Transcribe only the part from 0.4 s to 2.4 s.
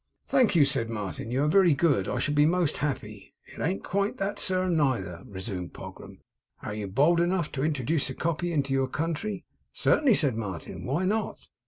you,' said Martin, 'you are very good. I shall